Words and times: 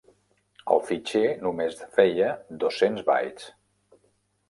El 0.75 0.81
fitxer 0.87 1.21
només 1.45 1.77
feia 1.99 2.33
dos-cents 2.67 3.09
bytes. 3.15 3.49